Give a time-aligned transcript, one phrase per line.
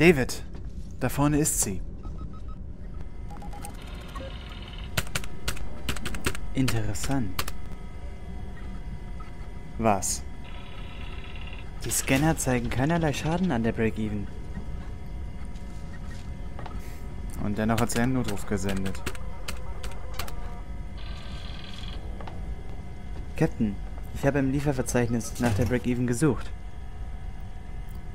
[0.00, 0.42] David,
[0.98, 1.82] da vorne ist sie.
[6.54, 7.44] Interessant.
[9.76, 10.22] Was?
[11.84, 14.26] Die Scanner zeigen keinerlei Schaden an der Break-Even.
[17.44, 19.02] Und dennoch hat sie einen Notruf gesendet.
[23.36, 23.76] Captain,
[24.14, 26.50] ich habe im Lieferverzeichnis nach der Break-Even gesucht.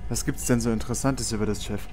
[0.08, 1.88] Was gibt's denn so Interessantes über das Schiff?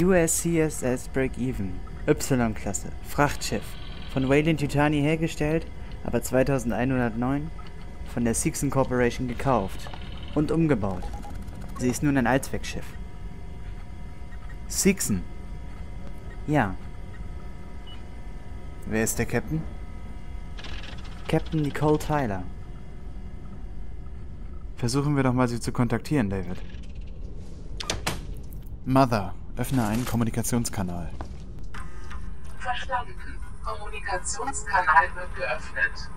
[0.00, 1.72] USCSS Break-Even.
[2.06, 2.90] Y-Klasse.
[3.08, 3.64] Frachtschiff.
[4.12, 5.66] Von Wayland Yutani hergestellt,
[6.04, 7.50] aber 2109
[8.14, 9.90] von der Season Corporation gekauft
[10.34, 11.02] und umgebaut.
[11.78, 12.86] Sie ist nun ein Allzweckschiff.
[14.68, 15.22] Season?
[16.46, 16.76] Ja.
[18.86, 19.60] Wer ist der Captain?
[21.26, 22.44] Captain Nicole Tyler.
[24.76, 26.58] Versuchen wir doch mal, sie zu kontaktieren, David.
[28.84, 31.10] Mother, öffne einen Kommunikationskanal.
[32.58, 33.14] Verstanden.
[33.64, 36.10] Kommunikationskanal wird geöffnet.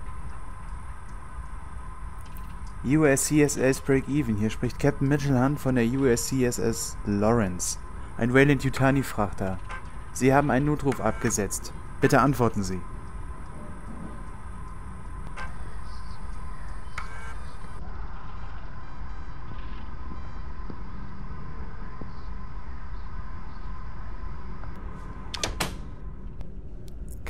[2.84, 4.36] USCSS Break-Even.
[4.36, 7.78] Hier spricht Captain Mitchell Hunt von der USCSS Lawrence.
[8.18, 9.58] Ein Wayland Yutani-Frachter.
[10.12, 11.72] Sie haben einen Notruf abgesetzt.
[12.00, 12.80] Bitte antworten Sie.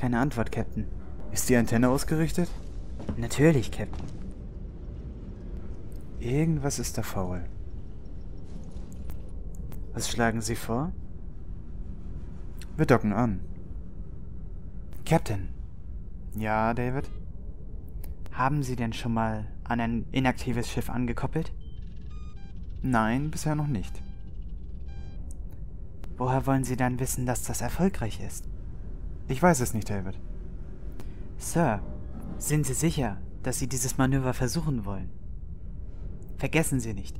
[0.01, 0.87] Keine Antwort, Captain.
[1.31, 2.49] Ist die Antenne ausgerichtet?
[3.19, 4.07] Natürlich, Captain.
[6.19, 7.45] Irgendwas ist da faul.
[9.93, 10.93] Was schlagen Sie vor?
[12.79, 13.41] Wir docken an.
[15.05, 15.51] Captain.
[16.35, 17.11] Ja, David?
[18.33, 21.53] Haben Sie denn schon mal an ein inaktives Schiff angekoppelt?
[22.81, 24.03] Nein, bisher noch nicht.
[26.17, 28.49] Woher wollen Sie dann wissen, dass das erfolgreich ist?
[29.31, 30.19] Ich weiß es nicht, David.
[31.39, 31.81] Sir,
[32.39, 35.09] sind Sie sicher, dass Sie dieses Manöver versuchen wollen?
[36.37, 37.17] Vergessen Sie nicht,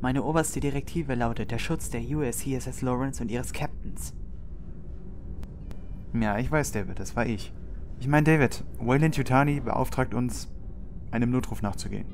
[0.00, 4.14] meine oberste Direktive lautet der Schutz der USCSS Lawrence und ihres Captains.
[6.14, 7.52] Ja, ich weiß, David, das war ich.
[7.98, 10.48] Ich meine, David, Wayland Yutani beauftragt uns,
[11.10, 12.06] einem Notruf nachzugehen.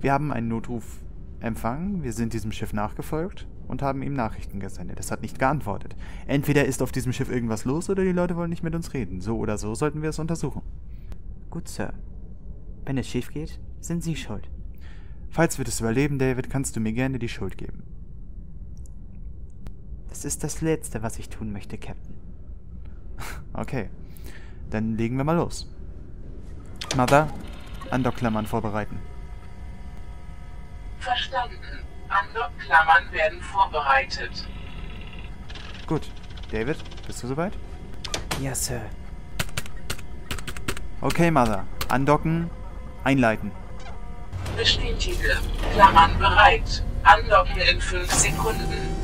[0.00, 0.98] Wir haben einen Notruf
[1.38, 5.00] empfangen, wir sind diesem Schiff nachgefolgt und haben ihm Nachrichten gesendet.
[5.00, 5.96] Es hat nicht geantwortet.
[6.26, 9.22] Entweder ist auf diesem Schiff irgendwas los oder die Leute wollen nicht mit uns reden.
[9.22, 10.60] So oder so sollten wir es untersuchen.
[11.48, 11.94] Gut, Sir.
[12.84, 14.50] Wenn es schief geht, sind Sie schuld.
[15.30, 17.82] Falls wir das überleben, David, kannst du mir gerne die Schuld geben.
[20.10, 22.14] Das ist das Letzte, was ich tun möchte, Captain.
[23.54, 23.88] Okay,
[24.68, 25.70] dann legen wir mal los.
[26.94, 27.28] Mother,
[27.90, 28.98] Andockklammern vorbereiten.
[30.98, 31.91] Verstanden.
[32.32, 34.46] Andockklammern werden vorbereitet.
[35.86, 36.10] Gut.
[36.50, 37.52] David, bist du soweit?
[38.40, 38.80] Ja, Sir.
[41.00, 41.66] Okay, Mother.
[41.88, 42.50] Andocken,
[43.04, 43.50] einleiten.
[44.56, 45.38] Bestätige.
[45.74, 46.82] Klammern bereit.
[47.02, 48.96] Andocken in 5 Sekunden.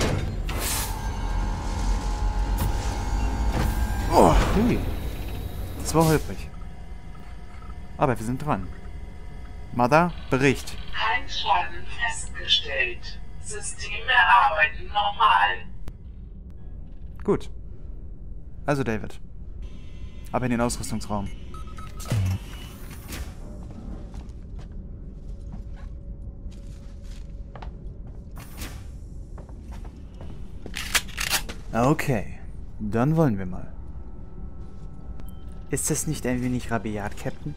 [4.10, 4.78] Oh, hui.
[5.81, 6.50] Das war holprig.
[7.99, 8.69] Aber wir sind dran.
[9.72, 10.76] Mother, Bericht.
[10.92, 13.20] Kein Schaden festgestellt.
[13.40, 15.58] Systeme arbeiten normal.
[17.22, 17.50] Gut.
[18.66, 19.20] Also David.
[20.32, 21.28] Ab in den Ausrüstungsraum.
[31.72, 32.41] Okay,
[32.80, 33.72] dann wollen wir mal.
[35.71, 37.54] Ist das nicht ein wenig rabiat, Captain?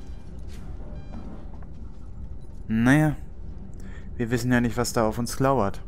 [2.73, 3.17] Naja,
[4.15, 5.81] wir wissen ja nicht, was da auf uns lauert.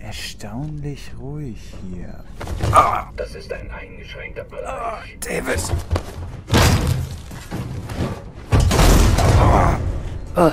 [0.00, 2.24] Erstaunlich ruhig hier.
[2.72, 4.66] Ah, das ist ein eingeschränkter Bereich.
[4.66, 5.60] Ah, David!
[9.38, 9.78] Ah.
[10.34, 10.52] Ah.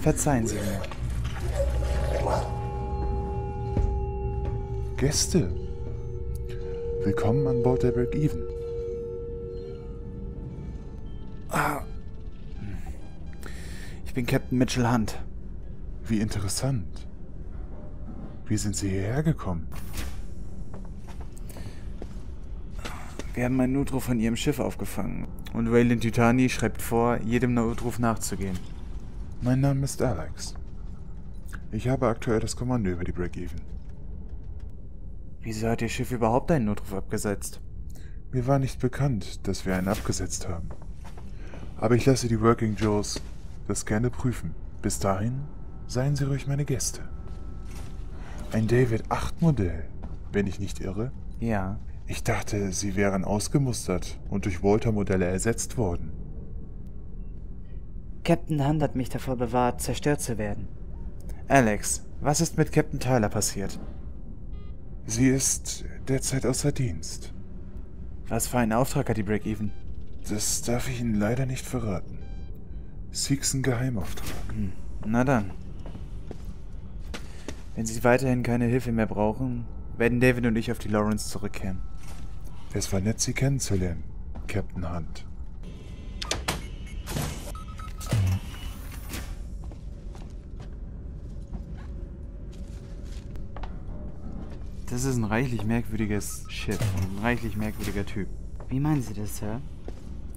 [0.00, 0.95] Verzeihen Sie mir.
[4.96, 5.50] Gäste,
[7.04, 8.40] willkommen an Bord der Break-Even.
[11.50, 11.82] Ah.
[14.06, 15.20] Ich bin Captain Mitchell Hunt.
[16.06, 17.06] Wie interessant.
[18.46, 19.68] Wie sind Sie hierher gekommen?
[23.34, 25.28] Wir haben einen Notruf von Ihrem Schiff aufgefangen.
[25.52, 28.58] Und Wayland Yutani schreibt vor, jedem Notruf nachzugehen.
[29.42, 30.54] Mein Name ist Alex.
[31.70, 33.75] Ich habe aktuell das Kommando über die Break-Even.
[35.46, 37.60] Wieso hat Ihr Schiff überhaupt einen Notruf abgesetzt?
[38.32, 40.70] Mir war nicht bekannt, dass wir einen abgesetzt haben.
[41.76, 43.22] Aber ich lasse die Working Joes
[43.68, 44.56] das gerne prüfen.
[44.82, 45.42] Bis dahin
[45.86, 47.02] seien Sie ruhig meine Gäste.
[48.50, 49.84] Ein David 8 Modell,
[50.32, 51.12] wenn ich nicht irre.
[51.38, 51.78] Ja.
[52.08, 56.10] Ich dachte, sie wären ausgemustert und durch Walter-Modelle ersetzt worden.
[58.24, 60.66] Captain Hunt hat mich davor bewahrt, zerstört zu werden.
[61.46, 63.78] Alex, was ist mit Captain Tyler passiert?
[65.08, 67.32] Sie ist derzeit außer Dienst.
[68.28, 69.70] Was für einen Auftrag hat die Break-Even?
[70.28, 72.18] Das darf ich Ihnen leider nicht verraten.
[73.12, 74.28] Seeks ein Geheimauftrag.
[74.48, 74.72] Hm,
[75.06, 75.52] na dann.
[77.76, 79.64] Wenn Sie weiterhin keine Hilfe mehr brauchen,
[79.96, 81.78] werden David und ich auf die Lawrence zurückkehren.
[82.72, 84.02] Es war nett, Sie kennenzulernen,
[84.48, 85.24] Captain Hunt.
[94.96, 98.28] Das ist ein reichlich merkwürdiges Schiff und ein reichlich merkwürdiger Typ.
[98.70, 99.60] Wie meinen Sie das, Sir?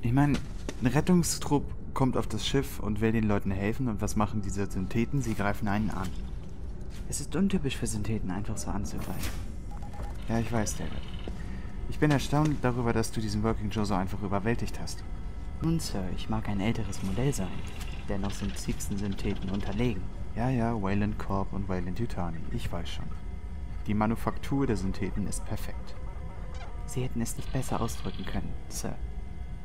[0.01, 0.37] Ich meine,
[0.81, 1.63] ein Rettungstrupp
[1.93, 5.21] kommt auf das Schiff und will den Leuten helfen und was machen diese Syntheten?
[5.21, 6.09] Sie greifen einen an.
[7.07, 9.31] Es ist untypisch für Syntheten, einfach so anzugreifen.
[10.27, 10.91] Ja, ich weiß, David.
[11.89, 15.05] Ich bin erstaunt darüber, dass du diesen Working Joe so einfach überwältigt hast.
[15.61, 17.47] Nun, Sir, ich mag ein älteres Modell sein.
[18.09, 20.01] Dennoch sind Siegsten Syntheten unterlegen.
[20.35, 22.39] Ja, ja, Wayland Corp und Wayland Yutani.
[22.51, 23.28] Ich weiß schon.
[23.89, 25.95] Die Manufaktur der Syntheten ist perfekt.
[26.85, 28.93] Sie hätten es nicht besser ausdrücken können, Sir.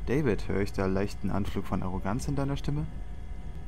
[0.06, 2.86] David, höre ich da leichten Anflug von Arroganz in deiner Stimme?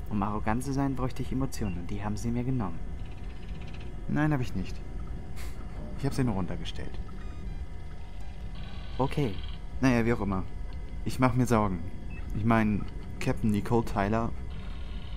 [0.09, 2.79] Um arrogant zu sein, bräuchte ich Emotionen und die haben Sie mir genommen.
[4.09, 4.75] Nein, habe ich nicht.
[5.99, 6.99] Ich habe sie nur runtergestellt.
[8.97, 9.35] Okay,
[9.83, 10.45] Naja, wie auch immer.
[11.05, 11.81] Ich mache mir Sorgen.
[12.35, 12.81] Ich meine,
[13.21, 14.31] Captain Nicole Tyler,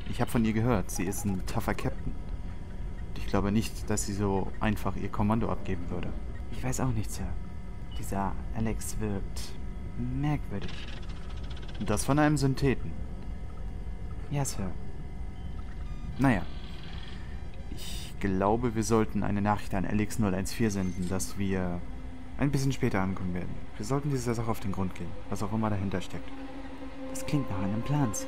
[0.09, 2.13] ich habe von ihr gehört, sie ist ein tougher Captain.
[3.17, 6.09] Ich glaube nicht, dass sie so einfach ihr Kommando abgeben würde.
[6.51, 7.27] ich weiß auch nicht, Sir.
[7.97, 9.51] Dieser Alex wirkt
[9.97, 10.71] merkwürdig.
[11.85, 12.91] Das von einem Syntheten.
[14.31, 14.71] Ja, Sir.
[16.17, 16.44] Naja.
[17.71, 21.79] Ich glaube, wir sollten eine Nachricht an Alex 014 senden, dass wir
[22.38, 23.53] ein bisschen später ankommen werden.
[23.77, 26.29] Wir sollten dieser Sache auf den Grund gehen, was auch immer dahinter steckt.
[27.09, 28.27] Das klingt nach einem Plan, Sir.